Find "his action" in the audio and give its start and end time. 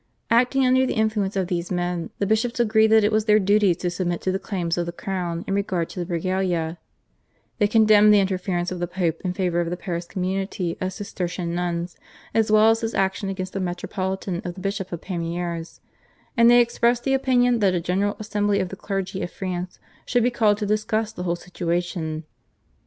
12.81-13.29